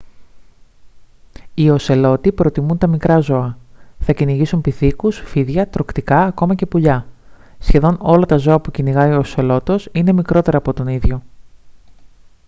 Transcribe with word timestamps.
οι 1.53 1.69
οσελότοι 1.69 2.31
προτιμούν 2.31 2.77
τα 2.77 2.87
μικρά 2.87 3.19
ζώα 3.19 3.57
θα 3.99 4.13
κυνηγήσουν 4.13 4.61
πιθήκους 4.61 5.17
φίδια 5.19 5.67
τρωκτικά 5.67 6.23
ακόμα 6.23 6.55
και 6.55 6.65
πουλιά 6.65 7.05
σχεδόν 7.59 7.97
όλα 8.01 8.25
τα 8.25 8.37
ζώα 8.37 8.59
που 8.61 8.71
κυνηγάει 8.71 9.11
ο 9.11 9.17
οσελότος 9.17 9.89
είναι 9.91 10.11
μικρότερα 10.13 10.57
από 10.57 10.73
τον 10.73 10.87
ίδιο 10.87 11.21